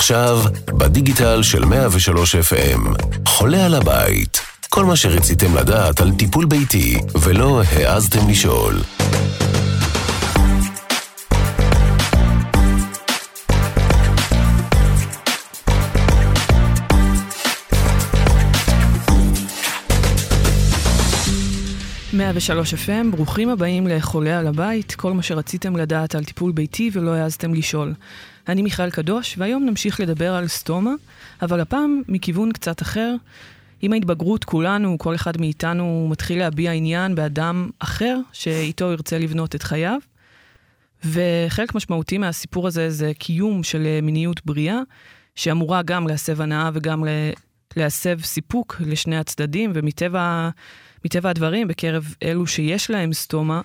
עכשיו, 0.00 0.42
בדיגיטל 0.66 1.42
של 1.42 1.64
103 1.64 2.34
FM, 2.34 2.80
חולה 3.26 3.66
על 3.66 3.74
הבית. 3.74 4.40
כל 4.68 4.84
מה 4.84 4.96
שרציתם 4.96 5.56
לדעת 5.56 6.00
על 6.00 6.10
טיפול 6.18 6.44
ביתי 6.44 7.00
ולא 7.22 7.62
העזתם 7.72 8.28
לשאול. 8.28 8.74
מאה 22.20 22.30
ושלוש 22.34 22.74
FM, 22.74 23.10
ברוכים 23.10 23.48
הבאים 23.48 23.86
לחולה 23.86 24.38
על 24.38 24.46
הבית, 24.46 24.94
כל 24.94 25.12
מה 25.12 25.22
שרציתם 25.22 25.76
לדעת 25.76 26.14
על 26.14 26.24
טיפול 26.24 26.52
ביתי 26.52 26.90
ולא 26.92 27.14
העזתם 27.14 27.54
לשאול. 27.54 27.94
אני 28.48 28.62
מיכל 28.62 28.90
קדוש, 28.90 29.34
והיום 29.38 29.66
נמשיך 29.66 30.00
לדבר 30.00 30.34
על 30.34 30.48
סטומה, 30.48 30.90
אבל 31.42 31.60
הפעם 31.60 32.02
מכיוון 32.08 32.52
קצת 32.52 32.82
אחר. 32.82 33.14
עם 33.82 33.92
ההתבגרות 33.92 34.44
כולנו, 34.44 34.98
כל 34.98 35.14
אחד 35.14 35.40
מאיתנו 35.40 36.08
מתחיל 36.10 36.38
להביע 36.38 36.72
עניין 36.72 37.14
באדם 37.14 37.70
אחר, 37.78 38.18
שאיתו 38.32 38.92
ירצה 38.92 39.18
לבנות 39.18 39.54
את 39.54 39.62
חייו. 39.62 39.98
וחלק 41.04 41.74
משמעותי 41.74 42.18
מהסיפור 42.18 42.66
הזה 42.66 42.90
זה 42.90 43.12
קיום 43.18 43.62
של 43.62 44.00
מיניות 44.02 44.40
בריאה, 44.46 44.80
שאמורה 45.34 45.82
גם 45.82 46.08
להסב 46.08 46.40
הנאה 46.40 46.70
וגם 46.74 47.04
להסב 47.76 48.20
סיפוק 48.22 48.76
לשני 48.86 49.16
הצדדים, 49.16 49.72
ומטבע 49.74 50.50
מטבע 51.04 51.30
הדברים, 51.30 51.68
בקרב 51.68 52.14
אלו 52.22 52.46
שיש 52.46 52.90
להם 52.90 53.12
סטומה, 53.12 53.60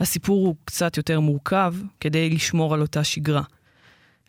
הסיפור 0.00 0.46
הוא 0.46 0.54
קצת 0.64 0.96
יותר 0.96 1.20
מורכב 1.20 1.74
כדי 2.00 2.30
לשמור 2.30 2.74
על 2.74 2.80
אותה 2.80 3.04
שגרה. 3.04 3.42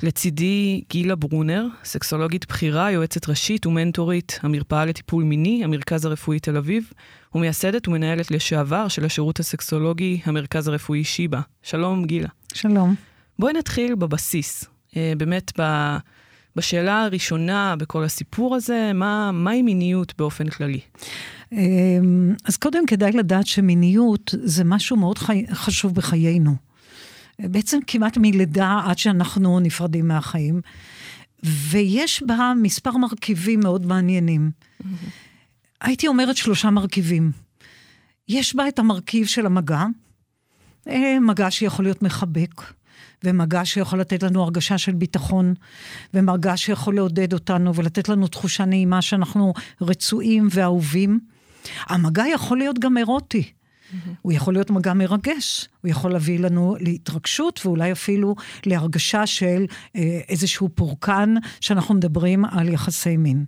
לצידי 0.04 0.84
גילה 0.90 1.16
ברונר, 1.16 1.66
סקסולוגית 1.84 2.48
בכירה, 2.48 2.92
יועצת 2.92 3.30
ראשית 3.30 3.66
ומנטורית, 3.66 4.40
המרפאה 4.44 4.86
לטיפול 4.86 5.24
מיני, 5.24 5.64
המרכז 5.64 6.06
הרפואי 6.06 6.40
תל 6.40 6.58
אביב, 6.58 6.92
ומייסדת 7.36 7.88
ומנהלת 7.88 8.32
לשעבר 8.32 8.88
של 8.88 9.06
השירות 9.06 9.40
הסקסולוגי, 9.40 10.22
המרכז 10.24 10.68
הרפואי 10.68 11.04
שיבא. 11.04 11.40
שלום, 11.64 12.06
גילה. 12.06 12.30
שלום. 12.54 12.96
בואי 13.40 13.54
נתחיל 13.54 13.96
בבסיס. 13.96 14.66
אה, 14.98 15.14
באמת, 15.18 15.52
ב... 15.60 15.64
בשאלה 16.56 17.04
הראשונה 17.04 17.76
בכל 17.76 18.04
הסיפור 18.04 18.56
הזה, 18.56 18.92
מה, 18.94 19.32
מהי 19.32 19.62
מיניות 19.62 20.14
באופן 20.18 20.50
כללי? 20.50 20.80
אמ, 21.52 22.36
אז 22.46 22.58
קודם 22.58 22.86
כדאי 22.86 23.12
לדעת 23.12 23.48
שמיניות 23.48 24.36
זה 24.44 24.64
משהו 24.64 24.98
מאוד 24.98 25.18
חי... 25.18 25.46
חשוב 25.52 25.96
בחיינו. 25.96 26.56
בעצם 27.40 27.80
כמעט 27.88 28.18
מלידה 28.18 28.82
עד 28.86 28.98
שאנחנו 28.98 29.60
נפרדים 29.60 30.08
מהחיים. 30.08 30.62
ויש 31.44 32.24
בה 32.24 32.54
מספר 32.62 32.98
מרכיבים 32.98 33.60
מאוד 33.60 33.86
מעניינים. 33.86 34.52
Mm-hmm. 34.52 34.86
הייתי 35.82 36.08
אומרת 36.08 36.38
שלושה 36.38 36.70
מרכיבים. 36.70 37.32
יש 38.28 38.56
בה 38.56 38.68
את 38.68 38.80
המרכיב 38.80 39.28
של 39.28 39.46
המגע, 39.46 39.86
אה, 40.88 41.20
מגע 41.20 41.52
שיכול 41.52 41.86
להיות 41.86 42.02
מחבק, 42.02 42.62
ומגע 43.24 43.66
שיכול 43.66 44.00
לתת 44.00 44.24
לנו 44.24 44.44
הרגשה 44.44 44.78
של 44.78 44.92
ביטחון, 44.92 45.54
ומגע 46.14 46.58
שיכול 46.58 46.96
לעודד 46.96 47.34
אותנו 47.34 47.76
ולתת 47.76 48.10
לנו 48.10 48.28
תחושה 48.28 48.66
נעימה 48.66 49.02
שאנחנו 49.02 49.54
רצויים 49.82 50.48
ואהובים. 50.52 51.20
המגע 51.86 52.24
יכול 52.34 52.58
להיות 52.58 52.80
גם 52.80 52.98
אירוטי. 52.98 53.44
Mm-hmm. 53.44 54.10
הוא 54.22 54.32
יכול 54.32 54.54
להיות 54.54 54.70
מגע 54.70 54.94
מרגש, 54.94 55.70
הוא 55.82 55.92
יכול 55.92 56.12
להביא 56.12 56.40
לנו 56.40 56.76
להתרגשות 56.80 57.62
ואולי 57.66 57.92
אפילו 57.92 58.36
להרגשה 58.66 59.28
של 59.28 59.66
אה, 59.96 60.20
איזשהו 60.30 60.70
פורקן 60.76 61.34
שאנחנו 61.62 61.96
מדברים 61.96 62.46
על 62.46 62.70
יחסי 62.70 63.18
מין. 63.18 63.46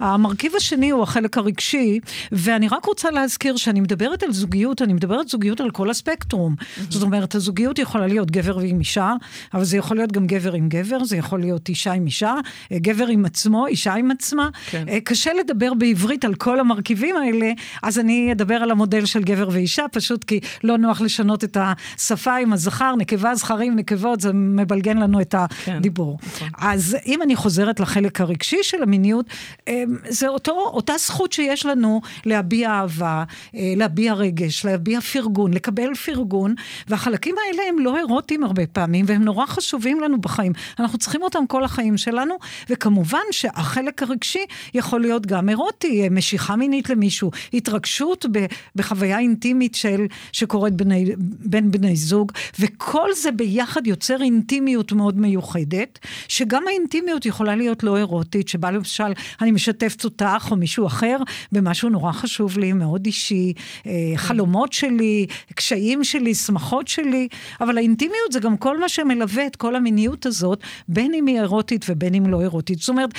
המרכיב 0.00 0.52
השני 0.56 0.90
הוא 0.90 1.02
החלק 1.02 1.38
הרגשי, 1.38 2.00
ואני 2.32 2.68
רק 2.68 2.84
רוצה 2.84 3.10
להזכיר 3.10 3.56
שאני 3.56 3.80
מדברת 3.80 4.22
על 4.22 4.32
זוגיות, 4.32 4.82
אני 4.82 4.92
מדברת 4.92 5.28
זוגיות 5.28 5.60
על 5.60 5.70
כל 5.70 5.90
הספקטרום. 5.90 6.54
Mm-hmm. 6.58 6.80
זאת 6.88 7.02
אומרת, 7.02 7.34
הזוגיות 7.34 7.78
יכולה 7.78 8.06
להיות 8.06 8.30
גבר 8.30 8.56
ועם 8.56 8.80
אישה, 8.80 9.12
אבל 9.54 9.64
זה 9.64 9.76
יכול 9.76 9.96
להיות 9.96 10.12
גם 10.12 10.26
גבר 10.26 10.52
עם 10.52 10.68
גבר, 10.68 11.04
זה 11.04 11.16
יכול 11.16 11.40
להיות 11.40 11.68
אישה 11.68 11.92
עם 11.92 12.06
אישה, 12.06 12.34
גבר 12.72 13.06
עם 13.06 13.24
עצמו, 13.24 13.66
אישה 13.66 13.94
עם 13.94 14.10
עצמה. 14.10 14.48
כן. 14.70 14.84
אה, 14.88 15.00
קשה 15.00 15.30
לדבר 15.32 15.74
בעברית 15.74 16.24
על 16.24 16.34
כל 16.34 16.60
המרכיבים 16.60 17.16
האלה, 17.16 17.52
אז 17.82 17.98
אני 17.98 18.32
אדבר 18.32 18.54
על 18.54 18.70
המודל 18.70 19.06
של 19.06 19.22
גבר 19.22 19.48
ואישה, 19.52 19.84
פשוט 19.92 20.24
כי 20.24 20.40
לא 20.64 20.78
נוח 20.78 21.00
לשנות 21.00 21.44
את 21.44 21.56
השפה 21.60 22.36
עם 22.36 22.52
הזכר, 22.52 22.94
נקבה, 22.96 23.34
זכרים, 23.34 23.76
נקבות, 23.76 24.20
זה 24.20 24.32
מבלגן 24.32 24.98
לנו 24.98 25.20
את 25.20 25.34
כן, 25.64 25.76
הדיבור. 25.76 26.18
כן, 26.18 26.46
נכון. 26.46 26.68
אז 26.70 26.96
אם 27.06 27.22
אני 27.22 27.36
חוזרת 27.36 27.80
לחלק 27.80 28.20
הרגשי 28.20 28.58
של 28.62 28.82
המיניות, 28.82 29.26
אה, 29.68 29.82
זה 30.08 30.28
אותו, 30.28 30.52
אותה 30.52 30.92
זכות 30.98 31.32
שיש 31.32 31.66
לנו 31.66 32.00
להביע 32.26 32.70
אהבה, 32.70 33.24
אה, 33.54 33.72
להביע 33.76 34.14
רגש, 34.14 34.64
להביע 34.64 35.00
פרגון, 35.00 35.54
לקבל 35.54 35.94
פרגון, 35.94 36.54
והחלקים 36.88 37.34
האלה 37.46 37.62
הם 37.68 37.78
לא 37.78 37.96
אירוטיים 37.96 38.44
הרבה 38.44 38.66
פעמים, 38.66 39.04
והם 39.08 39.24
נורא 39.24 39.46
חשובים 39.46 40.00
לנו 40.00 40.20
בחיים. 40.20 40.52
אנחנו 40.78 40.98
צריכים 40.98 41.22
אותם 41.22 41.46
כל 41.48 41.64
החיים 41.64 41.96
שלנו, 41.96 42.34
וכמובן 42.70 43.18
שהחלק 43.30 44.02
הרגשי 44.02 44.44
יכול 44.74 45.00
להיות 45.00 45.26
גם 45.26 45.48
אירוטי, 45.48 46.02
אה, 46.02 46.10
משיכה 46.10 46.56
מינית 46.56 46.90
למישהו, 46.90 47.30
התרגשות 47.52 48.26
בחוויה 48.76 49.18
אינטימית 49.18 49.74
של, 49.74 50.06
שקורית 50.32 50.74
בני, 50.74 51.04
בין 51.18 51.70
בני 51.70 51.96
זוג, 51.96 52.32
וכל 52.60 53.08
זה 53.14 53.32
ביחד 53.32 53.86
יוצר 53.86 54.22
אינטימיות 54.22 54.92
מאוד 54.92 55.18
מיוחדת, 55.18 55.98
שגם 56.28 56.62
האינטימיות 56.68 57.26
יכולה 57.26 57.56
להיות 57.56 57.82
לא 57.82 57.96
אירוטית, 57.96 58.48
שבה 58.48 58.70
למשל 58.70 59.12
אני 59.40 59.50
משתף 59.50 59.77
משתפת 59.82 60.04
אותך 60.04 60.48
או 60.50 60.56
מישהו 60.56 60.86
אחר 60.86 61.16
במשהו 61.52 61.88
נורא 61.88 62.12
חשוב 62.12 62.58
לי, 62.58 62.72
מאוד 62.72 63.06
אישי, 63.06 63.52
אה, 63.86 63.92
חלומות 64.16 64.72
שלי, 64.72 65.26
קשיים 65.54 66.04
שלי, 66.04 66.34
שמחות 66.34 66.88
שלי, 66.88 67.28
אבל 67.60 67.78
האינטימיות 67.78 68.32
זה 68.32 68.40
גם 68.40 68.56
כל 68.56 68.80
מה 68.80 68.88
שמלווה 68.88 69.46
את 69.46 69.56
כל 69.56 69.76
המיניות 69.76 70.26
הזאת, 70.26 70.60
בין 70.88 71.14
אם 71.14 71.26
היא 71.26 71.40
אירוטית 71.40 71.86
ובין 71.88 72.14
אם 72.14 72.26
לא 72.26 72.40
אירוטית. 72.40 72.78
זאת 72.78 72.88
אומרת, 72.88 73.10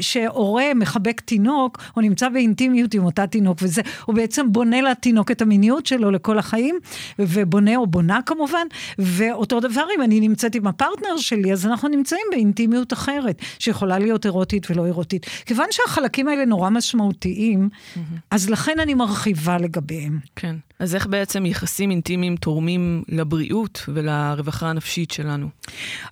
שהורה 0.00 0.74
מחבק 0.74 1.20
תינוק, 1.20 1.78
או 1.96 2.00
נמצא 2.00 2.28
באינטימיות 2.28 2.94
עם 2.94 3.04
אותה 3.04 3.26
תינוק, 3.26 3.58
וזה, 3.62 3.82
הוא 4.04 4.14
בעצם 4.14 4.52
בונה 4.52 4.80
לתינוק 4.80 5.30
את 5.30 5.42
המיניות 5.42 5.86
שלו 5.86 6.10
לכל 6.10 6.38
החיים, 6.38 6.78
ובונה 7.18 7.76
או 7.76 7.86
בונה 7.86 8.20
כמובן, 8.26 8.66
ואותו 8.98 9.60
דבר 9.60 9.84
אם 9.96 10.02
אני 10.02 10.20
נמצאת 10.20 10.54
עם 10.54 10.66
הפרטנר 10.66 11.16
שלי, 11.16 11.52
אז 11.52 11.66
אנחנו 11.66 11.88
נמצאים 11.88 12.26
באינטימיות 12.30 12.92
אחרת, 12.92 13.40
שיכולה 13.58 13.98
להיות 13.98 14.26
אירוטית 14.26 14.70
ולא 14.70 14.86
אירוטית. 14.86 15.26
כיוון 15.46 15.66
שהחלקים... 15.70 16.01
החלקים 16.02 16.28
האלה 16.28 16.44
נורא 16.44 16.70
משמעותיים, 16.70 17.68
mm-hmm. 17.72 17.98
אז 18.30 18.50
לכן 18.50 18.80
אני 18.80 18.94
מרחיבה 18.94 19.58
לגביהם. 19.58 20.18
כן. 20.36 20.56
אז 20.78 20.94
איך 20.94 21.06
בעצם 21.06 21.46
יחסים 21.46 21.90
אינטימיים 21.90 22.36
תורמים 22.36 23.02
לבריאות 23.08 23.84
ולרווחה 23.88 24.70
הנפשית 24.70 25.10
שלנו? 25.10 25.48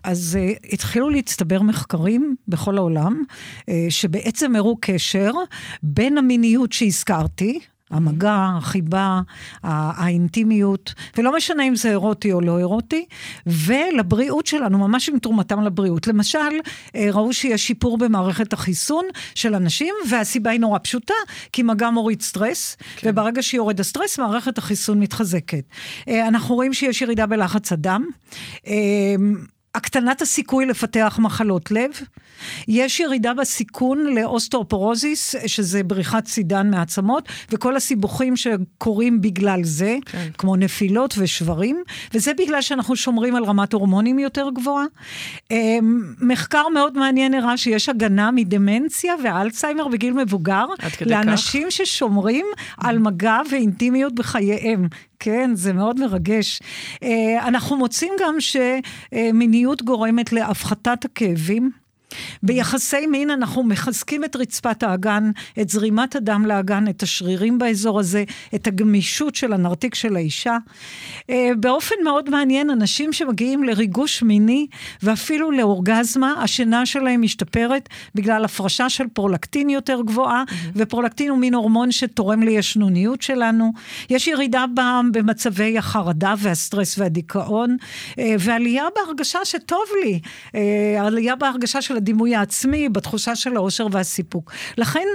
אז 0.04 0.38
uh, 0.40 0.66
התחילו 0.72 1.10
להצטבר 1.10 1.62
מחקרים 1.62 2.34
בכל 2.48 2.78
העולם, 2.78 3.22
uh, 3.60 3.64
שבעצם 3.88 4.56
הראו 4.56 4.76
קשר 4.80 5.30
בין 5.82 6.18
המיניות 6.18 6.72
שהזכרתי, 6.72 7.60
המגע, 7.90 8.48
החיבה, 8.56 9.20
האינטימיות, 9.62 10.94
ולא 11.18 11.36
משנה 11.36 11.62
אם 11.62 11.76
זה 11.76 11.90
אירוטי 11.90 12.32
או 12.32 12.40
לא 12.40 12.58
אירוטי, 12.58 13.06
ולבריאות 13.46 14.46
שלנו, 14.46 14.78
ממש 14.78 15.08
עם 15.08 15.18
תרומתם 15.18 15.60
לבריאות. 15.60 16.06
למשל, 16.06 16.38
אה, 16.96 17.08
ראו 17.12 17.32
שיש 17.32 17.66
שיפור 17.66 17.98
במערכת 17.98 18.52
החיסון 18.52 19.04
של 19.34 19.54
אנשים, 19.54 19.94
והסיבה 20.10 20.50
היא 20.50 20.60
נורא 20.60 20.78
פשוטה, 20.82 21.14
כי 21.52 21.62
מגע 21.62 21.90
מוריד 21.90 22.22
סטרס, 22.22 22.76
כן. 22.96 23.10
וברגע 23.10 23.42
שיורד 23.42 23.80
הסטרס, 23.80 24.18
מערכת 24.18 24.58
החיסון 24.58 25.00
מתחזקת. 25.00 25.64
אה, 26.08 26.28
אנחנו 26.28 26.54
רואים 26.54 26.72
שיש 26.72 27.02
ירידה 27.02 27.26
בלחץ 27.26 27.72
הדם. 27.72 28.06
אה, 29.76 29.80
הקטנת 29.80 30.22
הסיכוי 30.22 30.66
לפתח 30.66 31.18
מחלות 31.22 31.70
לב, 31.70 31.90
יש 32.68 33.00
ירידה 33.00 33.34
בסיכון 33.34 34.06
לאוסטאופורוזיס, 34.06 35.34
שזה 35.46 35.82
בריחת 35.82 36.26
סידן 36.26 36.70
מעצמות, 36.70 37.28
וכל 37.50 37.76
הסיבוכים 37.76 38.36
שקורים 38.36 39.20
בגלל 39.20 39.64
זה, 39.64 39.96
כן. 40.06 40.28
כמו 40.38 40.56
נפילות 40.56 41.14
ושברים, 41.18 41.82
וזה 42.14 42.32
בגלל 42.34 42.62
שאנחנו 42.62 42.96
שומרים 42.96 43.36
על 43.36 43.44
רמת 43.44 43.72
הורמונים 43.72 44.18
יותר 44.18 44.48
גבוהה. 44.54 44.84
אמ, 45.50 46.02
מחקר 46.20 46.68
מאוד 46.74 46.98
מעניין 46.98 47.34
הראה 47.34 47.56
שיש 47.56 47.88
הגנה 47.88 48.30
מדמנציה 48.30 49.14
ואלצהיימר 49.24 49.88
בגיל 49.88 50.12
מבוגר, 50.12 50.66
לאנשים 51.06 51.66
כך? 51.66 51.72
ששומרים 51.72 52.46
על 52.78 52.98
מגע 52.98 53.38
ואינטימיות 53.50 54.14
בחייהם. 54.14 54.88
כן, 55.20 55.50
זה 55.54 55.72
מאוד 55.72 56.00
מרגש. 56.00 56.60
אה, 57.02 57.48
אנחנו 57.48 57.76
מוצאים 57.76 58.12
גם 58.20 58.34
שמיניות 58.40 59.82
גורמת 59.82 60.32
להפחתת 60.32 61.04
הכאבים. 61.04 61.79
ביחסי 62.42 63.06
מין 63.06 63.30
אנחנו 63.30 63.62
מחזקים 63.62 64.24
את 64.24 64.36
רצפת 64.36 64.82
האגן, 64.82 65.30
את 65.60 65.68
זרימת 65.68 66.16
הדם 66.16 66.44
לאגן, 66.46 66.88
את 66.88 67.02
השרירים 67.02 67.58
באזור 67.58 68.00
הזה, 68.00 68.24
את 68.54 68.66
הגמישות 68.66 69.34
של 69.34 69.52
הנרתיק 69.52 69.94
של 69.94 70.16
האישה. 70.16 70.56
אה, 71.30 71.50
באופן 71.56 71.94
מאוד 72.04 72.30
מעניין, 72.30 72.70
אנשים 72.70 73.12
שמגיעים 73.12 73.64
לריגוש 73.64 74.22
מיני 74.22 74.66
ואפילו 75.02 75.50
לאורגזמה, 75.50 76.42
השינה 76.42 76.86
שלהם 76.86 77.22
משתפרת 77.22 77.88
בגלל 78.14 78.44
הפרשה 78.44 78.88
של 78.88 79.04
פרולקטין 79.12 79.70
יותר 79.70 80.00
גבוהה, 80.06 80.44
mm-hmm. 80.46 80.52
ופרולקטין 80.76 81.30
הוא 81.30 81.38
מין 81.38 81.54
הורמון 81.54 81.92
שתורם 81.92 82.42
לישנוניות 82.42 83.22
שלנו. 83.22 83.72
יש 84.10 84.26
ירידה 84.26 84.64
במצבי 85.12 85.78
החרדה 85.78 86.34
והסטרס 86.38 86.98
והדיכאון, 86.98 87.76
אה, 88.18 88.34
ועלייה 88.38 88.84
בהרגשה 88.96 89.44
שטוב 89.44 89.84
לי, 90.02 90.20
אה, 90.54 91.06
עלייה 91.06 91.36
בהרגשה 91.36 91.82
של 91.82 91.96
הדימוי 92.00 92.34
העצמי, 92.34 92.88
בתחושה 92.88 93.36
של 93.36 93.56
האושר 93.56 93.86
והסיפוק. 93.92 94.52
לכן 94.78 95.06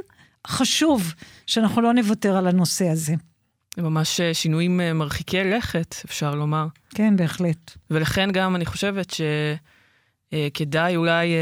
חשוב 0.47 1.13
שאנחנו 1.47 1.81
לא 1.81 1.93
נוותר 1.93 2.37
על 2.37 2.47
הנושא 2.47 2.87
הזה. 2.87 3.13
זה 3.75 3.81
ממש 3.81 4.19
אה, 4.19 4.33
שינויים 4.33 4.81
אה, 4.81 4.93
מרחיקי 4.93 5.43
לכת, 5.43 5.95
אפשר 6.05 6.35
לומר. 6.35 6.67
כן, 6.89 7.15
בהחלט. 7.15 7.71
ולכן 7.91 8.31
גם 8.31 8.55
אני 8.55 8.65
חושבת 8.65 9.13
שכדאי 10.33 10.91
אה, 10.91 10.97
אולי 10.97 11.33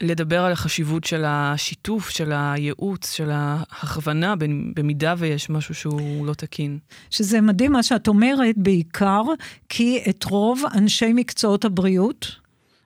לדבר 0.00 0.40
על 0.40 0.52
החשיבות 0.52 1.04
של 1.04 1.24
השיתוף, 1.26 2.10
של 2.10 2.32
הייעוץ, 2.32 3.12
של 3.12 3.30
ההכוונה, 3.32 4.34
במידה 4.74 5.14
ויש 5.18 5.50
משהו 5.50 5.74
שהוא 5.74 6.26
לא 6.26 6.34
תקין. 6.34 6.78
שזה 7.10 7.40
מדהים 7.40 7.72
מה 7.72 7.82
שאת 7.82 8.08
אומרת, 8.08 8.54
בעיקר 8.56 9.22
כי 9.68 10.02
את 10.08 10.24
רוב 10.24 10.62
אנשי 10.74 11.12
מקצועות 11.12 11.64
הבריאות, 11.64 12.36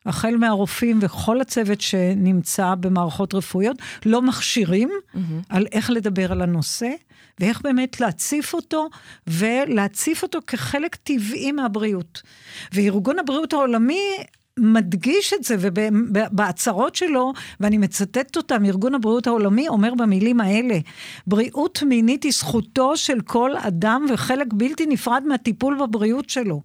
החל 0.06 0.36
מהרופאים 0.36 0.98
וכל 1.02 1.40
הצוות 1.40 1.80
שנמצא 1.80 2.74
במערכות 2.74 3.34
רפואיות, 3.34 3.76
לא 4.06 4.22
מכשירים 4.22 4.90
mm-hmm. 4.90 5.18
על 5.48 5.66
איך 5.72 5.90
לדבר 5.90 6.32
על 6.32 6.42
הנושא, 6.42 6.90
ואיך 7.40 7.62
באמת 7.62 8.00
להציף 8.00 8.54
אותו, 8.54 8.88
ולהציף 9.26 10.22
אותו 10.22 10.38
כחלק 10.46 10.94
טבעי 10.94 11.52
מהבריאות. 11.52 12.22
וארגון 12.72 13.18
הבריאות 13.18 13.52
העולמי 13.52 14.00
מדגיש 14.58 15.32
את 15.32 15.44
זה, 15.44 15.56
ובהצהרות 15.60 16.94
שלו, 16.94 17.32
ואני 17.60 17.78
מצטטת 17.78 18.36
אותם, 18.36 18.64
ארגון 18.64 18.94
הבריאות 18.94 19.26
העולמי 19.26 19.68
אומר 19.68 19.94
במילים 19.94 20.40
האלה, 20.40 20.78
בריאות 21.26 21.82
מינית 21.82 22.22
היא 22.22 22.32
זכותו 22.32 22.96
של 22.96 23.20
כל 23.20 23.50
אדם 23.56 24.06
וחלק 24.10 24.46
בלתי 24.52 24.86
נפרד 24.86 25.22
מהטיפול 25.26 25.78
בבריאות 25.80 26.30
שלו. 26.30 26.62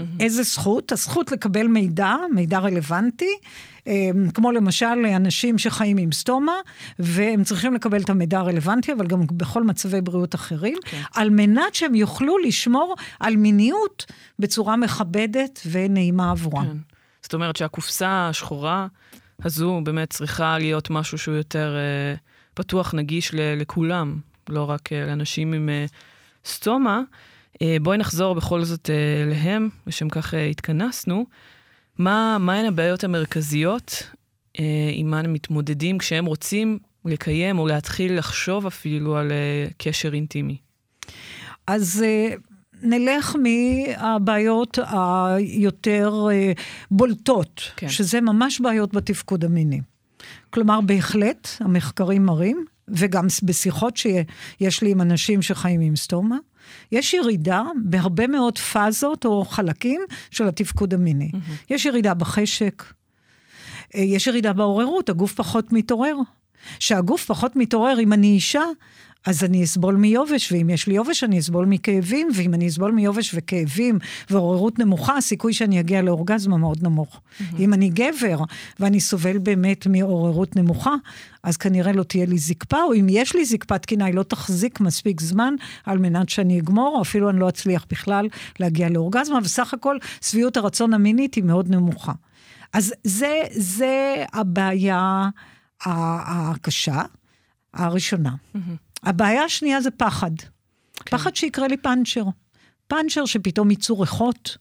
Mm-hmm. 0.00 0.04
איזה 0.20 0.42
זכות? 0.42 0.92
הזכות 0.92 1.32
לקבל 1.32 1.66
מידע, 1.66 2.14
מידע 2.34 2.58
רלוונטי, 2.58 3.34
אמ, 3.86 4.30
כמו 4.34 4.52
למשל 4.52 5.06
אנשים 5.16 5.58
שחיים 5.58 5.96
עם 5.96 6.12
סטומה, 6.12 6.52
והם 6.98 7.44
צריכים 7.44 7.74
לקבל 7.74 8.00
את 8.00 8.10
המידע 8.10 8.38
הרלוונטי, 8.38 8.92
אבל 8.92 9.06
גם 9.06 9.20
בכל 9.32 9.64
מצבי 9.64 10.00
בריאות 10.00 10.34
אחרים, 10.34 10.78
okay. 10.84 10.88
כן. 10.88 11.02
על 11.14 11.30
מנת 11.30 11.74
שהם 11.74 11.94
יוכלו 11.94 12.38
לשמור 12.38 12.94
על 13.20 13.36
מיניות 13.36 14.06
בצורה 14.38 14.76
מכבדת 14.76 15.60
ונעימה 15.70 16.30
עבורם. 16.30 16.66
כן. 16.66 16.76
זאת 17.22 17.34
אומרת 17.34 17.56
שהקופסה 17.56 18.28
השחורה 18.28 18.86
הזו 19.44 19.80
באמת 19.84 20.10
צריכה 20.10 20.58
להיות 20.58 20.90
משהו 20.90 21.18
שהוא 21.18 21.34
יותר 21.34 21.76
אה, 21.76 22.14
פתוח, 22.54 22.94
נגיש 22.94 23.34
ל- 23.34 23.60
לכולם, 23.60 24.18
לא 24.48 24.70
רק 24.70 24.92
אה, 24.92 25.06
לאנשים 25.06 25.52
עם 25.52 25.68
אה, 25.68 25.86
סטומה. 26.44 27.00
אה, 27.62 27.76
בואי 27.82 27.98
נחזור 27.98 28.34
בכל 28.34 28.64
זאת 28.64 28.90
אה, 28.90 29.24
להם, 29.30 29.68
לשם 29.86 30.08
כך 30.08 30.34
אה, 30.34 30.44
התכנסנו. 30.44 31.26
מה, 31.98 32.38
מהן 32.40 32.66
הבעיות 32.66 33.04
המרכזיות 33.04 34.10
מה 35.04 35.18
הם 35.18 35.32
מתמודדים 35.32 35.98
כשהם 35.98 36.26
רוצים 36.26 36.78
לקיים 37.04 37.58
או 37.58 37.66
להתחיל 37.66 38.18
לחשוב 38.18 38.66
אפילו 38.66 39.16
על 39.16 39.32
קשר 39.78 40.14
אינטימי? 40.14 40.56
אז 41.66 42.04
נלך 42.82 43.36
מהבעיות 43.36 44.78
היותר 44.88 46.26
בולטות, 46.90 47.60
כן. 47.76 47.88
שזה 47.88 48.20
ממש 48.20 48.60
בעיות 48.60 48.94
בתפקוד 48.94 49.44
המיני. 49.44 49.80
כלומר, 50.50 50.80
בהחלט, 50.80 51.48
המחקרים 51.60 52.26
מראים, 52.26 52.64
וגם 52.88 53.26
בשיחות 53.42 53.96
שיש 53.96 54.82
לי 54.82 54.90
עם 54.90 55.00
אנשים 55.00 55.42
שחיים 55.42 55.80
עם 55.80 55.96
סטומה, 55.96 56.36
יש 56.92 57.14
ירידה 57.14 57.62
בהרבה 57.84 58.26
מאוד 58.26 58.58
פאזות 58.58 59.24
או 59.24 59.44
חלקים 59.44 60.00
של 60.30 60.48
התפקוד 60.48 60.94
המיני. 60.94 61.30
Mm-hmm. 61.32 61.74
יש 61.74 61.84
ירידה 61.84 62.14
בחשק, 62.14 62.84
אה, 63.94 64.00
יש 64.00 64.26
ירידה 64.26 64.52
בעוררות, 64.52 65.08
הגוף 65.08 65.34
פחות 65.34 65.72
מתעורר. 65.72 66.16
שהגוף 66.78 67.24
פחות 67.24 67.56
מתעורר, 67.56 68.00
אם 68.00 68.12
אני 68.12 68.26
אישה, 68.26 68.62
אז 69.26 69.44
אני 69.44 69.64
אסבול 69.64 69.96
מיובש, 69.96 70.52
ואם 70.52 70.70
יש 70.70 70.86
לי 70.86 70.94
יובש 70.94 71.24
אני 71.24 71.38
אסבול 71.38 71.66
מכאבים, 71.66 72.28
ואם 72.34 72.54
אני 72.54 72.68
אסבול 72.68 72.92
מיובש 72.92 73.34
וכאבים 73.34 73.98
ועוררות 74.30 74.78
נמוכה, 74.78 75.16
הסיכוי 75.16 75.52
שאני 75.52 75.80
אגיע 75.80 76.02
לאורגזמה 76.02 76.56
מאוד 76.56 76.82
נמוך. 76.82 77.20
Mm-hmm. 77.20 77.42
אם 77.58 77.74
אני 77.74 77.88
גבר 77.88 78.38
ואני 78.80 79.00
סובל 79.00 79.38
באמת 79.38 79.86
מעוררות 79.86 80.56
נמוכה, 80.56 80.94
אז 81.42 81.56
כנראה 81.56 81.92
לא 81.92 82.02
תהיה 82.02 82.26
לי 82.26 82.38
זקפה, 82.38 82.82
או 82.82 82.94
אם 82.94 83.06
יש 83.10 83.36
לי 83.36 83.44
זקפה 83.44 83.78
תקינה, 83.78 84.04
היא 84.04 84.14
לא 84.14 84.22
תחזיק 84.22 84.80
מספיק 84.80 85.20
זמן 85.20 85.54
על 85.84 85.98
מנת 85.98 86.28
שאני 86.28 86.60
אגמור, 86.60 86.96
או 86.96 87.02
אפילו 87.02 87.30
אני 87.30 87.40
לא 87.40 87.48
אצליח 87.48 87.86
בכלל 87.90 88.28
להגיע 88.60 88.88
לאורגזמה, 88.88 89.38
וסך 89.42 89.74
הכל 89.74 89.96
שביעות 90.20 90.56
הרצון 90.56 90.94
המינית 90.94 91.34
היא 91.34 91.44
מאוד 91.44 91.68
נמוכה. 91.68 92.12
אז 92.72 92.94
זה, 93.04 93.42
זה 93.50 94.24
הבעיה 94.32 95.28
הקשה 95.84 97.02
הראשונה. 97.74 98.30
Mm-hmm. 98.30 98.85
הבעיה 99.06 99.44
השנייה 99.44 99.80
זה 99.80 99.90
פחד. 99.90 100.30
כן. 101.04 101.16
פחד 101.16 101.36
שיקרה 101.36 101.68
לי 101.68 101.76
פאנצ'ר. 101.76 102.24
פאנצ'ר 102.88 103.24
שפתאום 103.24 103.70
יצאו 103.70 104.00
ריחות, 104.00 104.56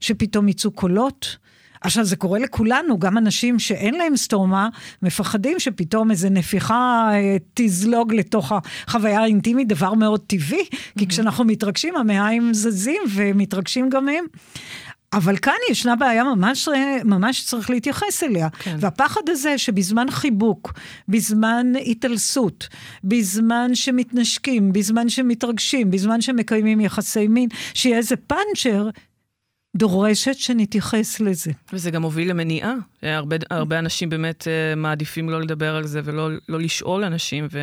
שפתאום 0.00 0.48
יצאו 0.48 0.70
קולות. 0.70 1.36
עכשיו, 1.80 2.04
זה 2.04 2.16
קורה 2.16 2.38
לכולנו, 2.38 2.98
גם 2.98 3.18
אנשים 3.18 3.58
שאין 3.58 3.94
להם 3.94 4.16
סטומה, 4.16 4.68
מפחדים 5.02 5.60
שפתאום 5.60 6.10
איזה 6.10 6.30
נפיחה 6.30 7.08
אה, 7.12 7.36
תזלוג 7.54 8.14
לתוך 8.14 8.52
החוויה 8.52 9.20
האינטימית, 9.20 9.68
דבר 9.68 9.94
מאוד 9.94 10.20
טבעי, 10.26 10.64
כי 10.70 11.04
mm-hmm. 11.04 11.08
כשאנחנו 11.08 11.44
מתרגשים, 11.44 11.96
המעיים 11.96 12.54
זזים 12.54 13.02
ומתרגשים 13.14 13.88
גם 13.88 14.08
הם. 14.08 14.24
אבל 15.16 15.36
כאן 15.36 15.54
ישנה 15.70 15.96
בעיה 15.96 16.24
ממש, 16.24 16.68
ממש 17.04 17.44
צריך 17.44 17.70
להתייחס 17.70 18.22
אליה. 18.22 18.48
כן. 18.50 18.76
והפחד 18.80 19.20
הזה 19.28 19.58
שבזמן 19.58 20.10
חיבוק, 20.10 20.72
בזמן 21.08 21.66
התעלסות, 21.86 22.68
בזמן 23.04 23.74
שמתנשקים, 23.74 24.72
בזמן 24.72 25.08
שמתרגשים, 25.08 25.90
בזמן 25.90 26.20
שמקיימים 26.20 26.80
יחסי 26.80 27.28
מין, 27.28 27.48
שיהיה 27.74 27.96
איזה 27.96 28.16
פאנצ'ר, 28.16 28.88
דורשת 29.76 30.34
שנתייחס 30.34 31.20
לזה. 31.20 31.50
וזה 31.72 31.90
גם 31.90 32.02
מוביל 32.02 32.30
למניעה. 32.30 32.74
הרבה, 33.02 33.36
הרבה 33.50 33.78
אנשים 33.78 34.10
באמת 34.10 34.48
אה, 34.48 34.74
מעדיפים 34.74 35.30
לא 35.30 35.40
לדבר 35.40 35.76
על 35.76 35.86
זה 35.86 36.00
ולא 36.04 36.30
לא 36.48 36.60
לשאול 36.60 37.04
אנשים, 37.04 37.48
ו... 37.52 37.58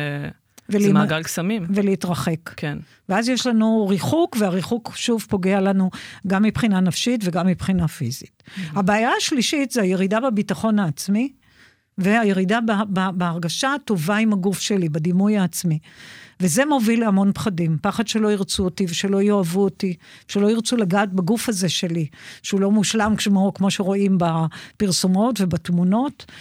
ולהימ... 0.68 0.86
זה 0.86 0.92
מעגל 0.92 1.22
קסמים. 1.22 1.66
ולהתרחק. 1.68 2.50
כן. 2.56 2.78
ואז 3.08 3.28
יש 3.28 3.46
לנו 3.46 3.86
ריחוק, 3.90 4.36
והריחוק 4.40 4.92
שוב 4.96 5.26
פוגע 5.28 5.60
לנו 5.60 5.90
גם 6.26 6.42
מבחינה 6.42 6.80
נפשית 6.80 7.20
וגם 7.24 7.46
מבחינה 7.46 7.88
פיזית. 7.88 8.42
Mm-hmm. 8.46 8.78
הבעיה 8.78 9.10
השלישית 9.18 9.70
זה 9.70 9.82
הירידה 9.82 10.20
בביטחון 10.20 10.78
העצמי, 10.78 11.32
והירידה 11.98 12.58
בהרגשה 13.14 13.74
הטובה 13.74 14.16
עם 14.16 14.32
הגוף 14.32 14.60
שלי, 14.60 14.88
בדימוי 14.88 15.38
העצמי. 15.38 15.78
וזה 16.40 16.64
מוביל 16.64 17.00
להמון 17.00 17.32
פחדים, 17.32 17.76
פחד 17.82 18.08
שלא 18.08 18.32
ירצו 18.32 18.64
אותי 18.64 18.84
ושלא 18.88 19.22
יאהבו 19.22 19.64
אותי, 19.64 19.94
שלא 20.28 20.50
ירצו 20.50 20.76
לגעת 20.76 21.12
בגוף 21.12 21.48
הזה 21.48 21.68
שלי, 21.68 22.06
שהוא 22.42 22.60
לא 22.60 22.70
מושלם 22.70 23.14
כמו, 23.16 23.54
כמו 23.54 23.70
שרואים 23.70 24.18
בפרסומות 24.18 25.40
ובתמונות. 25.40 26.32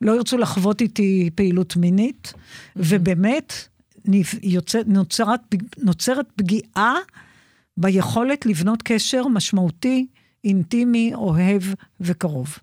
לא 0.00 0.12
ירצו 0.12 0.38
לחוות 0.38 0.80
איתי 0.80 1.30
פעילות 1.34 1.76
מינית. 1.76 2.32
ובאמת 2.76 3.52
יוצא, 4.42 4.80
נוצרת, 4.86 5.40
נוצרת 5.78 6.26
פגיעה 6.36 6.94
ביכולת 7.76 8.46
לבנות 8.46 8.82
קשר 8.82 9.28
משמעותי, 9.28 10.06
אינטימי, 10.44 11.14
אוהב 11.14 11.62
וקרוב. 12.00 12.58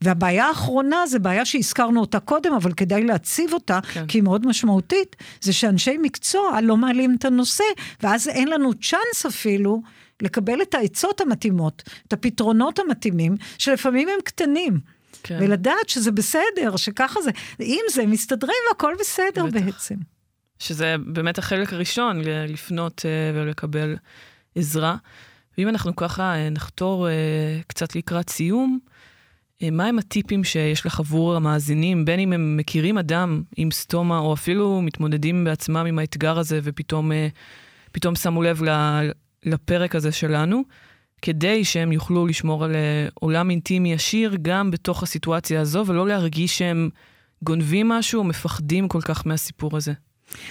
והבעיה 0.00 0.46
האחרונה 0.46 1.06
זה 1.06 1.18
בעיה 1.18 1.44
שהזכרנו 1.44 2.00
אותה 2.00 2.20
קודם, 2.20 2.52
אבל 2.52 2.72
כדאי 2.72 3.04
להציב 3.04 3.52
אותה, 3.52 3.80
כן. 3.92 4.06
כי 4.06 4.18
היא 4.18 4.22
מאוד 4.22 4.46
משמעותית, 4.46 5.16
זה 5.40 5.52
שאנשי 5.52 5.96
מקצוע 6.02 6.60
לא 6.60 6.76
מעלים 6.76 7.16
את 7.18 7.24
הנושא, 7.24 7.64
ואז 8.02 8.28
אין 8.28 8.48
לנו 8.48 8.74
צ'אנס 8.74 9.26
אפילו 9.26 9.82
לקבל 10.22 10.62
את 10.62 10.74
העצות 10.74 11.20
המתאימות, 11.20 11.82
את 12.08 12.12
הפתרונות 12.12 12.78
המתאימים, 12.78 13.36
שלפעמים 13.58 14.08
הם 14.08 14.20
קטנים. 14.24 14.80
כן. 15.26 15.38
ולדעת 15.40 15.88
שזה 15.88 16.12
בסדר, 16.12 16.76
שככה 16.76 17.20
זה, 17.22 17.30
אם 17.60 17.84
זה 17.92 18.06
מסתדרים 18.06 18.56
והכל 18.70 18.94
בסדר 19.00 19.46
בטח. 19.46 19.64
בעצם. 19.64 19.94
שזה 20.58 20.96
באמת 21.06 21.38
החלק 21.38 21.72
הראשון, 21.72 22.20
לפנות 22.48 22.98
uh, 22.98 23.36
ולקבל 23.36 23.96
עזרה. 24.54 24.96
ואם 25.58 25.68
אנחנו 25.68 25.96
ככה 25.96 26.34
uh, 26.34 26.50
נחתור 26.50 27.06
uh, 27.06 27.10
קצת 27.66 27.96
לקראת 27.96 28.30
סיום, 28.30 28.78
אה, 29.62 29.70
מהם 29.70 29.98
הטיפים 29.98 30.44
שיש 30.44 30.86
לך 30.86 31.00
עבור 31.00 31.36
המאזינים, 31.36 32.04
בין 32.04 32.20
אם 32.20 32.32
הם 32.32 32.56
מכירים 32.56 32.98
אדם 32.98 33.42
עם 33.56 33.70
סטומה, 33.70 34.18
או 34.18 34.34
אפילו 34.34 34.82
מתמודדים 34.82 35.44
בעצמם 35.44 35.86
עם 35.88 35.98
האתגר 35.98 36.38
הזה, 36.38 36.60
ופתאום 36.62 37.10
פתאום 37.92 38.14
שמו 38.14 38.42
לב 38.42 38.62
לפרק 39.44 39.94
הזה 39.94 40.12
שלנו, 40.12 40.62
כדי 41.22 41.64
שהם 41.64 41.92
יוכלו 41.92 42.26
לשמור 42.26 42.64
על 42.64 42.76
עולם 43.14 43.50
אינטימי 43.50 43.92
ישיר 43.92 44.36
גם 44.42 44.70
בתוך 44.70 45.02
הסיטואציה 45.02 45.60
הזו, 45.60 45.84
ולא 45.86 46.08
להרגיש 46.08 46.58
שהם 46.58 46.90
גונבים 47.42 47.88
משהו 47.88 48.18
או 48.18 48.24
מפחדים 48.24 48.88
כל 48.88 49.00
כך 49.00 49.26
מהסיפור 49.26 49.76
הזה. 49.76 49.92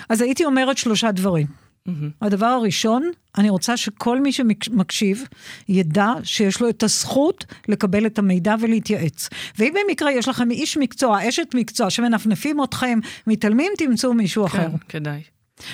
אז 0.10 0.22
הייתי 0.22 0.46
אומרת 0.46 0.78
שלושה 0.78 1.12
דברים. 1.12 1.48
Mm-hmm. 1.48 1.92
הדבר 2.22 2.46
הראשון, 2.46 3.12
אני 3.38 3.50
רוצה 3.50 3.78
שכל 3.78 4.22
מי 4.22 4.32
שמקשיב 4.32 5.24
ידע 5.70 6.08
שיש 6.24 6.62
לו 6.62 6.70
את 6.70 6.84
הזכות 6.84 7.46
לקבל 7.68 8.06
את 8.06 8.20
המידע 8.20 8.56
ולהתייעץ. 8.60 9.30
ואם 9.58 9.74
במקרה 9.74 10.12
יש 10.12 10.28
לכם 10.28 10.52
איש 10.52 10.78
מקצוע, 10.78 11.30
אשת 11.30 11.48
מקצוע, 11.54 11.90
שמנפנפים 11.90 12.64
אתכם, 12.64 13.00
מתעלמים, 13.28 13.72
תמצאו 13.78 14.14
מישהו 14.14 14.48
כן, 14.48 14.60
אחר. 14.60 14.70
כן, 14.70 14.78
כדאי. 14.90 15.22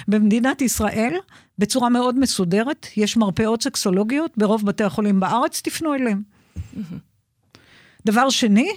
במדינת 0.07 0.61
ישראל, 0.61 1.13
בצורה 1.57 1.89
מאוד 1.89 2.19
מסודרת, 2.19 2.87
יש 2.97 3.17
מרפאות 3.17 3.63
סקסולוגיות 3.63 4.31
ברוב 4.37 4.65
בתי 4.65 4.83
החולים 4.83 5.19
בארץ, 5.19 5.61
תפנו 5.61 5.93
אליהם. 5.93 6.21
דבר 8.05 8.29
שני, 8.29 8.69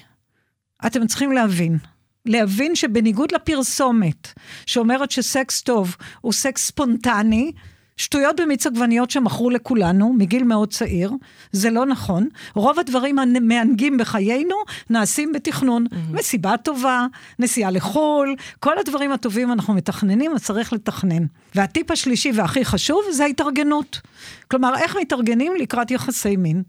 אתם 0.86 1.06
צריכים 1.06 1.32
להבין, 1.32 1.78
להבין 2.26 2.76
שבניגוד 2.76 3.32
לפרסומת, 3.32 4.28
שאומרת 4.66 5.10
שסקס 5.10 5.62
טוב 5.62 5.96
הוא 6.20 6.32
סקס 6.32 6.66
ספונטני, 6.66 7.52
שטויות 7.96 8.40
במיץ 8.40 8.66
עגבניות 8.66 9.10
שמכרו 9.10 9.50
לכולנו 9.50 10.12
מגיל 10.12 10.44
מאוד 10.44 10.72
צעיר, 10.72 11.12
זה 11.52 11.70
לא 11.70 11.86
נכון. 11.86 12.28
רוב 12.54 12.78
הדברים 12.78 13.18
המענגים 13.18 13.98
בחיינו 13.98 14.56
נעשים 14.90 15.32
בתכנון. 15.32 15.86
Mm-hmm. 15.86 16.16
מסיבה 16.16 16.56
טובה, 16.56 17.06
נסיעה 17.38 17.70
לחו"ל, 17.70 18.36
כל 18.60 18.78
הדברים 18.78 19.12
הטובים 19.12 19.52
אנחנו 19.52 19.74
מתכננים, 19.74 20.32
אז 20.34 20.44
צריך 20.44 20.72
לתכנן. 20.72 21.24
והטיפ 21.54 21.90
השלישי 21.90 22.32
והכי 22.34 22.64
חשוב 22.64 23.02
זה 23.12 23.24
ההתארגנות. 23.24 24.00
כלומר, 24.48 24.76
איך 24.76 24.96
מתארגנים 24.96 25.52
לקראת 25.58 25.90
יחסי 25.90 26.36
מין. 26.36 26.62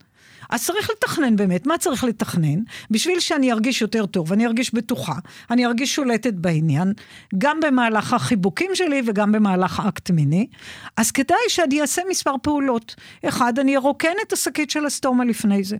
אז 0.50 0.66
צריך 0.66 0.90
לתכנן 0.90 1.36
באמת, 1.36 1.68
מה 1.68 1.78
צריך 1.78 2.04
לתכנן? 2.04 2.60
בשביל 2.92 3.20
שאני 3.20 3.52
ארגיש 3.52 3.82
יותר 3.82 4.06
טוב, 4.06 4.34
אני 4.34 4.46
ארגיש 4.46 4.74
בטוחה, 4.74 5.16
אני 5.52 5.66
ארגיש 5.66 5.96
שולטת 5.96 6.34
בעניין, 6.34 6.94
גם 7.38 7.60
במהלך 7.60 8.14
החיבוקים 8.14 8.72
שלי 8.74 9.02
וגם 9.06 9.32
במהלך 9.32 9.80
האקט 9.80 10.10
מיני, 10.10 10.48
אז 10.98 11.12
כדאי 11.12 11.38
שאני 11.48 11.82
אעשה 11.82 12.02
מספר 12.10 12.36
פעולות. 12.42 12.96
אחד, 13.25 13.60
אני 13.60 13.78
ארוקן 13.78 14.14
את 14.28 14.34
השקית 14.34 14.72
של 14.72 14.86
הסטומה 14.86 15.25
לפני 15.25 15.64
זה. 15.64 15.78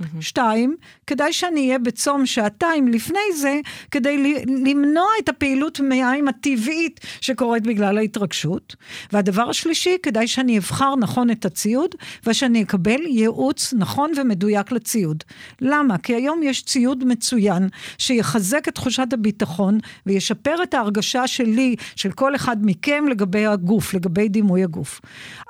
Mm-hmm. 0.00 0.20
שתיים, 0.20 0.76
כדאי 1.06 1.32
שאני 1.32 1.60
אהיה 1.60 1.78
בצום 1.78 2.26
שעתיים 2.26 2.88
לפני 2.88 3.32
זה, 3.36 3.60
כדי 3.90 4.44
למנוע 4.46 5.08
את 5.18 5.28
הפעילות 5.28 5.80
מים 5.80 6.28
הטבעית 6.28 7.00
שקורית 7.20 7.62
בגלל 7.62 7.98
ההתרגשות. 7.98 8.76
והדבר 9.12 9.50
השלישי, 9.50 9.96
כדאי 10.02 10.26
שאני 10.26 10.58
אבחר 10.58 10.96
נכון 10.96 11.30
את 11.30 11.44
הציוד, 11.44 11.94
ושאני 12.26 12.62
אקבל 12.62 13.00
ייעוץ 13.06 13.74
נכון 13.78 14.12
ומדויק 14.16 14.72
לציוד. 14.72 15.24
למה? 15.60 15.98
כי 15.98 16.14
היום 16.14 16.42
יש 16.42 16.62
ציוד 16.62 17.04
מצוין, 17.04 17.68
שיחזק 17.98 18.68
את 18.68 18.74
תחושת 18.74 19.12
הביטחון, 19.12 19.78
וישפר 20.06 20.62
את 20.62 20.74
ההרגשה 20.74 21.26
שלי, 21.26 21.76
של 21.96 22.12
כל 22.12 22.34
אחד 22.34 22.56
מכם, 22.60 23.04
לגבי 23.10 23.46
הגוף, 23.46 23.94
לגבי 23.94 24.28
דימוי 24.28 24.64
הגוף. 24.64 25.00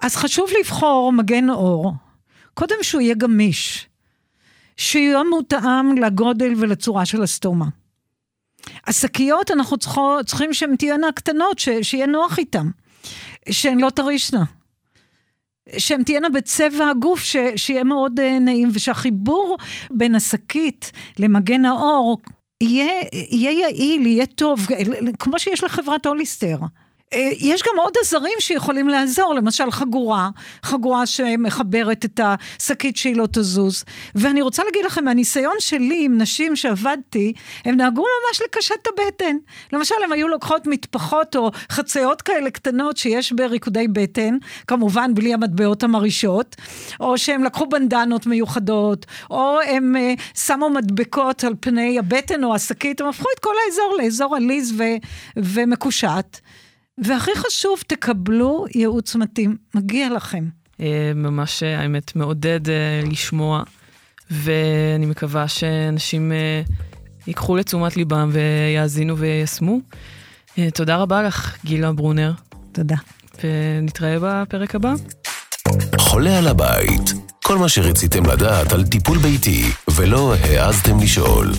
אז 0.02 0.16
חשוב 0.16 0.50
לבחור 0.58 1.12
מגן 1.12 1.50
אור. 1.50 1.92
קודם 2.54 2.76
שהוא 2.82 3.00
יהיה 3.00 3.14
גמיש. 3.14 3.88
שיהיה 4.76 5.22
מותאם 5.30 5.98
לגודל 5.98 6.52
ולצורה 6.56 7.06
של 7.06 7.22
הסטומה. 7.22 7.66
השקיות, 8.86 9.50
אנחנו 9.50 9.76
צריכו, 9.76 10.18
צריכים 10.26 10.54
שהן 10.54 10.76
תהיינה 10.76 11.12
קטנות, 11.12 11.58
ש, 11.58 11.68
שיהיה 11.82 12.06
נוח 12.06 12.38
איתן, 12.38 12.66
שהן 13.50 13.78
לא 13.78 13.90
תרישנה. 13.90 14.44
שהן 15.78 16.02
תהיינה 16.02 16.28
בצבע 16.28 16.90
הגוף, 16.90 17.20
ש, 17.20 17.36
שיהיה 17.56 17.84
מאוד 17.84 18.20
uh, 18.20 18.40
נעים, 18.40 18.68
ושהחיבור 18.72 19.58
בין 19.90 20.14
השקית 20.14 20.92
למגן 21.18 21.64
האור 21.64 22.18
יהיה, 22.60 23.02
יהיה 23.12 23.50
יעיל, 23.50 24.06
יהיה 24.06 24.26
טוב, 24.26 24.66
כמו 25.18 25.38
שיש 25.38 25.64
לחברת 25.64 26.06
הוליסטר. 26.06 26.58
אה, 27.12 27.30
יש 27.38 27.62
גם 27.62 27.78
עוד 27.78 27.92
עזרים 28.00 28.32
שיכולים 28.38 28.88
לעזור, 28.88 29.34
למשל 29.34 29.70
חגורה, 29.70 30.30
חגורה 30.62 31.06
שמחברת 31.06 32.04
את 32.04 32.20
השקית 32.22 32.96
שהיא 32.96 33.16
לא 33.16 33.26
תזוז. 33.32 33.84
ואני 34.14 34.42
רוצה 34.42 34.64
להגיד 34.64 34.84
לכם, 34.84 35.04
מהניסיון 35.04 35.54
שלי 35.58 36.04
עם 36.04 36.18
נשים 36.18 36.56
שעבדתי, 36.56 37.32
הם 37.64 37.76
נהגו 37.76 38.02
ממש 38.02 38.42
לקשט 38.44 38.74
את 38.82 38.86
הבטן. 38.86 39.36
למשל, 39.72 39.94
הם 40.04 40.12
היו 40.12 40.28
לוקחות 40.28 40.66
מטפחות 40.66 41.36
או 41.36 41.50
חציות 41.70 42.22
כאלה 42.22 42.50
קטנות 42.50 42.96
שיש 42.96 43.32
בריקודי 43.32 43.88
בטן, 43.88 44.36
כמובן 44.66 45.14
בלי 45.14 45.34
המטבעות 45.34 45.82
המרעישות, 45.82 46.56
או 47.00 47.18
שהם 47.18 47.44
לקחו 47.44 47.66
בנדנות 47.66 48.26
מיוחדות, 48.26 49.06
או 49.30 49.60
הם 49.60 49.94
uh, 49.96 50.38
שמו 50.38 50.70
מדבקות 50.70 51.44
על 51.44 51.54
פני 51.60 51.98
הבטן 51.98 52.44
או 52.44 52.54
השקית, 52.54 53.00
הם 53.00 53.06
הפכו 53.06 53.28
את 53.34 53.38
כל 53.38 53.54
האזור 53.66 53.96
לאזור 54.02 54.36
עליז 54.36 54.74
ו- 54.78 54.96
ומקושט. 55.36 56.40
והכי 57.04 57.30
חשוב, 57.36 57.78
תקבלו 57.86 58.64
ייעוץ 58.74 59.16
מתאים, 59.16 59.56
מגיע 59.74 60.10
לכם. 60.10 60.44
אה, 60.80 61.12
ממש, 61.14 61.62
אה, 61.62 61.80
האמת, 61.80 62.16
מעודד 62.16 62.68
אה, 62.68 63.00
לשמוע, 63.10 63.62
ואני 64.30 65.06
מקווה 65.06 65.48
שאנשים 65.48 66.32
ייקחו 67.26 67.56
לתשומת 67.56 67.96
ליבם 67.96 68.30
ויאזינו 68.32 69.18
ויישמו. 69.18 69.80
תודה 70.74 70.96
רבה 70.96 71.22
לך, 71.22 71.56
גילה 71.64 71.92
ברונר. 71.92 72.32
תודה. 72.72 72.96
ונתראה 73.44 74.16
בפרק 74.20 74.74
הבא. 74.74 74.94
חולה 75.98 76.38
על 76.38 76.48
הבית, 76.48 77.12
כל 77.44 77.58
מה 77.58 77.68
שרציתם 77.68 78.26
לדעת 78.26 78.72
על 78.72 78.84
טיפול 78.84 79.18
ביתי 79.18 79.64
ולא 79.94 80.34
העזתם 80.34 81.00
לשאול. 81.00 81.52